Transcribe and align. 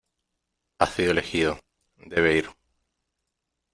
Ha 0.79 0.87
sido 0.87 1.11
elegido. 1.11 1.59
Debe 1.95 2.35
ir. 2.35 2.49